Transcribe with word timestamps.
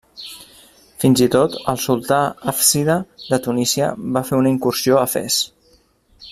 Fins 1.03 1.21
i 1.25 1.27
tot 1.35 1.57
el 1.73 1.77
sultà 1.83 2.17
hàfsida 2.53 2.97
de 3.27 3.41
Tunísia 3.49 3.93
va 4.17 4.27
fer 4.31 4.41
una 4.43 4.55
incursió 4.57 4.99
a 4.99 5.07
Fes. 5.17 5.41